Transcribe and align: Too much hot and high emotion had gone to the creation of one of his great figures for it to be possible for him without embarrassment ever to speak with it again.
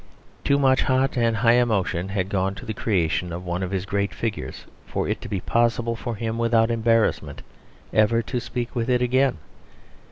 Too 0.43 0.57
much 0.57 0.81
hot 0.81 1.15
and 1.15 1.35
high 1.37 1.57
emotion 1.59 2.09
had 2.09 2.27
gone 2.29 2.55
to 2.55 2.65
the 2.65 2.73
creation 2.73 3.31
of 3.31 3.45
one 3.45 3.61
of 3.61 3.69
his 3.69 3.85
great 3.85 4.15
figures 4.15 4.65
for 4.87 5.07
it 5.07 5.21
to 5.21 5.29
be 5.29 5.41
possible 5.41 5.95
for 5.95 6.15
him 6.15 6.39
without 6.39 6.71
embarrassment 6.71 7.43
ever 7.93 8.23
to 8.23 8.39
speak 8.39 8.73
with 8.75 8.89
it 8.89 9.03
again. 9.03 9.37